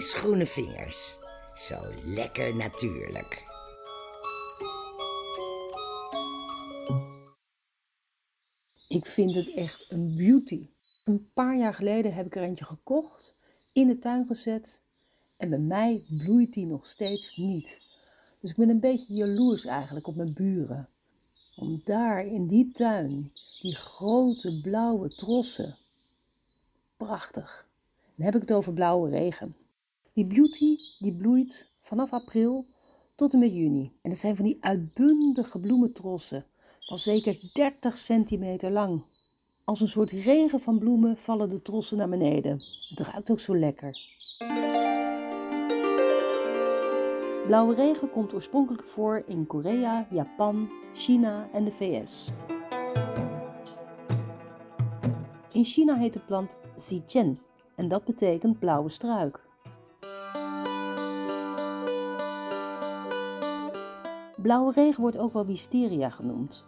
[0.00, 1.16] ijsgroene vingers.
[1.54, 3.44] Zo lekker natuurlijk.
[8.88, 10.66] Ik vind het echt een beauty.
[11.04, 13.36] Een paar jaar geleden heb ik er eentje gekocht,
[13.72, 14.82] in de tuin gezet
[15.36, 17.80] en bij mij bloeit die nog steeds niet.
[18.40, 20.88] Dus ik ben een beetje jaloers eigenlijk op mijn buren.
[21.56, 23.32] Om daar in die tuin,
[23.62, 25.78] die grote blauwe trossen.
[26.96, 27.68] Prachtig.
[28.16, 29.54] Dan heb ik het over blauwe regen.
[30.12, 32.66] Die beauty die bloeit vanaf april
[33.16, 33.92] tot en met juni.
[34.02, 36.44] En het zijn van die uitbundige bloementrossen
[36.80, 39.04] van zeker 30 centimeter lang.
[39.64, 42.62] Als een soort regen van bloemen vallen de trossen naar beneden.
[42.88, 43.98] Het ruikt ook zo lekker.
[47.46, 52.28] Blauwe regen komt oorspronkelijk voor in Korea, Japan, China en de VS.
[55.52, 57.38] In China heet de plant Xichen
[57.76, 59.48] en dat betekent blauwe struik.
[64.42, 66.64] Blauwe regen wordt ook wel wisteria genoemd.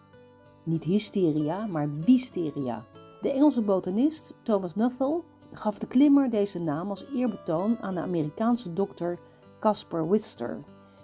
[0.63, 2.85] Niet hysteria, maar wisteria.
[3.21, 5.21] De Engelse botanist Thomas Nuttall
[5.53, 9.19] gaf de klimmer deze naam als eerbetoon aan de Amerikaanse dokter
[9.61, 10.51] Caspar Wister.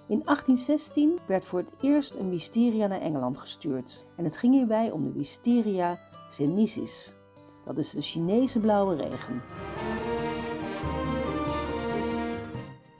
[0.09, 4.91] In 1816 werd voor het eerst een wisteria naar Engeland gestuurd en het ging hierbij
[4.91, 7.17] om de Wisteria sinensis.
[7.65, 9.43] Dat is de Chinese blauwe regen.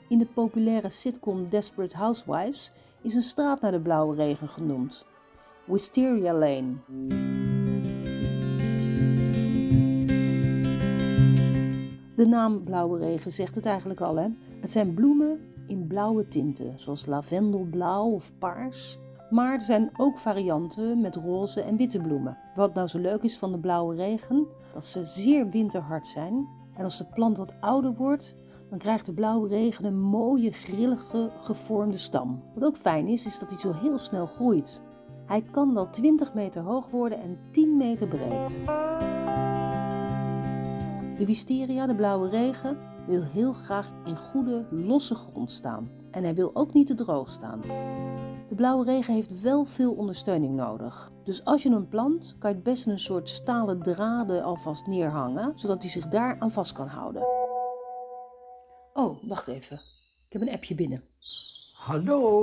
[0.09, 2.71] In de populaire sitcom Desperate Housewives
[3.01, 5.05] is een straat naar de blauwe regen genoemd.
[5.65, 6.73] Wisteria Lane.
[12.15, 14.27] De naam blauwe regen zegt het eigenlijk al, hè?
[14.59, 18.99] Het zijn bloemen in blauwe tinten, zoals lavendelblauw of paars.
[19.29, 22.37] Maar er zijn ook varianten met roze en witte bloemen.
[22.55, 26.47] Wat nou zo leuk is van de blauwe regen, dat ze zeer winterhard zijn.
[26.79, 28.35] En als de plant wat ouder wordt,
[28.69, 32.43] dan krijgt de blauwe regen een mooie, grillige, gevormde stam.
[32.53, 34.81] Wat ook fijn is, is dat hij zo heel snel groeit.
[35.25, 38.47] Hij kan wel 20 meter hoog worden en 10 meter breed.
[41.17, 45.89] De wisteria, de blauwe regen, wil heel graag in goede, losse grond staan.
[46.11, 47.61] En hij wil ook niet te droog staan.
[48.49, 51.11] De blauwe regen heeft wel veel ondersteuning nodig.
[51.23, 55.59] Dus als je hem plant, kan je het best een soort stalen draden alvast neerhangen,
[55.59, 57.21] zodat hij zich daar aan vast kan houden.
[58.93, 59.81] Oh, wacht even.
[60.27, 61.01] Ik heb een appje binnen.
[61.73, 62.41] Hallo,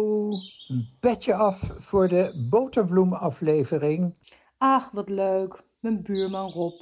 [0.69, 4.15] een petje af voor de boterbloemaflevering.
[4.59, 5.62] Ach, wat leuk.
[5.81, 6.81] Mijn buurman Rob.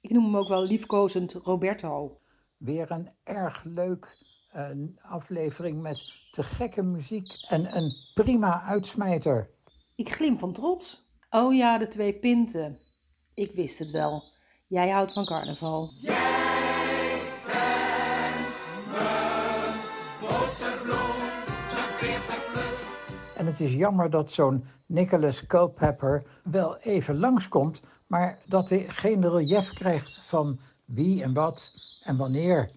[0.00, 2.18] Ik noem hem ook wel liefkozend Roberto.
[2.58, 4.18] Weer een erg leuk
[4.56, 9.48] uh, aflevering met te gekke muziek en een prima uitsmijter.
[9.96, 11.02] Ik glim van trots.
[11.30, 12.78] Oh ja, de twee pinten.
[13.34, 14.24] Ik wist het wel.
[14.66, 15.90] Jij houdt van carnaval.
[16.00, 16.12] Jij
[17.46, 18.26] bent
[18.90, 19.76] mijn
[20.20, 22.86] boterbloem, een 40 plus.
[23.36, 29.28] En het is jammer dat zo'n Nicholas Culpepper wel even langskomt, maar dat hij geen
[29.28, 32.70] relief krijgt van wie en wat en wanneer.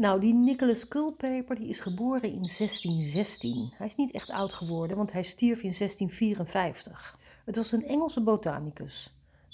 [0.00, 3.72] Nou, die Nicholas Culpeper die is geboren in 1616.
[3.74, 7.16] Hij is niet echt oud geworden, want hij stierf in 1654.
[7.44, 9.10] Het was een Engelse botanicus,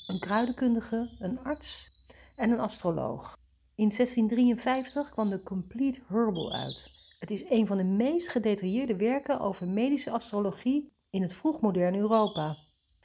[0.06, 1.88] een kruidenkundige, een arts
[2.36, 3.38] en een astroloog.
[3.74, 6.90] In 1653 kwam de Complete Herbal uit.
[7.18, 12.56] Het is een van de meest gedetailleerde werken over medische astrologie in het vroegmoderne Europa.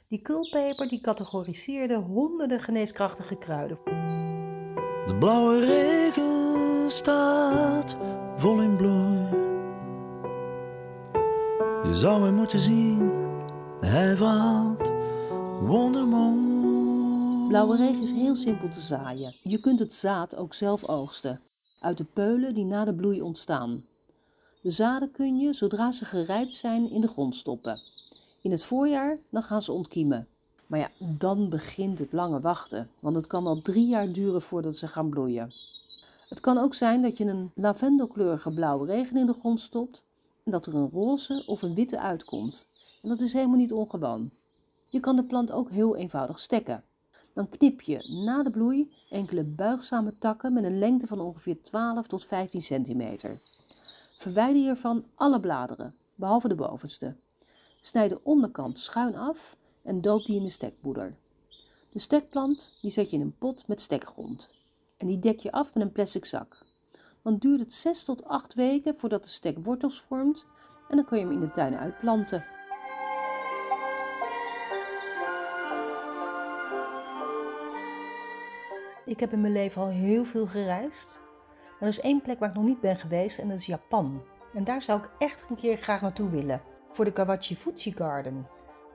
[0.08, 3.78] Die Culpeper die categoriseerde honderden geneeskrachtige kruiden.
[5.06, 6.11] De blauwe regen
[6.92, 7.96] staat
[8.36, 9.40] vol in bloei.
[11.82, 13.10] Je zou hem moeten zien,
[13.80, 14.90] hij valt
[15.60, 17.48] wondermooi.
[17.48, 19.36] Blauwe regen is heel simpel te zaaien.
[19.42, 21.40] Je kunt het zaad ook zelf oogsten,
[21.80, 23.84] uit de peulen die na de bloei ontstaan.
[24.62, 27.80] De zaden kun je, zodra ze gerijpt zijn, in de grond stoppen.
[28.42, 30.28] In het voorjaar dan gaan ze ontkiemen.
[30.68, 34.76] Maar ja, dan begint het lange wachten, want het kan al drie jaar duren voordat
[34.76, 35.52] ze gaan bloeien.
[36.32, 40.02] Het kan ook zijn dat je een lavendelkleurige blauwe regen in de grond stopt
[40.44, 42.66] en dat er een roze of een witte uitkomt.
[43.02, 44.30] En dat is helemaal niet ongewoon.
[44.90, 46.84] Je kan de plant ook heel eenvoudig stekken.
[47.34, 52.06] Dan knip je na de bloei enkele buigzame takken met een lengte van ongeveer 12
[52.06, 53.40] tot 15 centimeter.
[54.16, 57.14] Verwijder hiervan alle bladeren, behalve de bovenste.
[57.82, 61.14] Snijd de onderkant schuin af en doop die in de stekpoeder.
[61.92, 64.50] De stekplant die zet je in een pot met stekgrond
[65.02, 66.58] en die dek je af met een plastic zak.
[67.22, 70.46] Dan duurt het 6 tot 8 weken voordat de stek wortels vormt
[70.88, 72.44] en dan kun je hem in de tuin uitplanten.
[79.04, 81.20] Ik heb in mijn leven al heel veel gereisd.
[81.80, 84.22] er is één plek waar ik nog niet ben geweest en dat is Japan.
[84.54, 86.62] En daar zou ik echt een keer graag naartoe willen.
[86.88, 88.46] Voor de Kawachi Fuji Garden.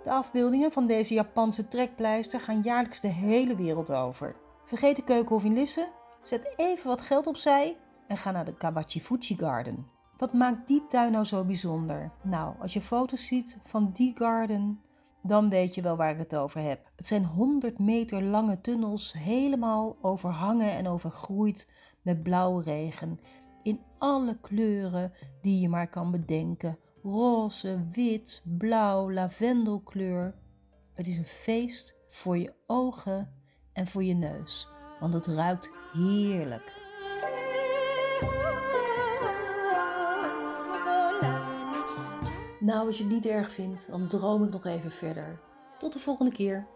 [0.03, 4.35] De afbeeldingen van deze Japanse trekpleister gaan jaarlijks de hele wereld over.
[4.67, 5.87] Vergeet de keukenhof in Lisse,
[6.23, 7.77] zet even wat geld opzij
[8.07, 9.87] en ga naar de Kawachi Fuji Garden.
[10.17, 12.11] Wat maakt die tuin nou zo bijzonder?
[12.23, 14.81] Nou, als je foto's ziet van die garden,
[15.23, 16.91] dan weet je wel waar ik het over heb.
[16.95, 21.67] Het zijn 100 meter lange tunnels, helemaal overhangen en overgroeid
[22.01, 23.19] met blauwe regen.
[23.63, 26.77] In alle kleuren die je maar kan bedenken.
[27.03, 30.33] Roze, wit, blauw, lavendelkleur.
[30.93, 33.36] Het is een feest voor je ogen
[33.77, 34.67] en voor je neus,
[34.99, 36.71] want het ruikt heerlijk.
[42.59, 45.39] Nou, als je het niet erg vindt, dan droom ik nog even verder.
[45.79, 46.67] Tot de volgende keer.